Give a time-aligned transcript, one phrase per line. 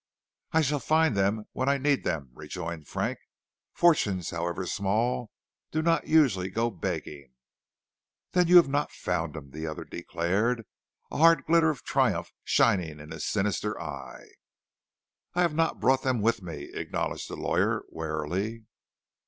[0.51, 3.19] "I shall find them when I need them," rejoined Frank.
[3.71, 5.29] "Fortunes, however small,
[5.69, 7.35] do not usually go begging."
[8.31, 10.65] "Then you have not found them?" the other declared,
[11.11, 14.25] a hard glitter of triumph shining in his sinister eye.
[15.35, 18.63] "I have not brought them with me," acknowledged the lawyer, warily.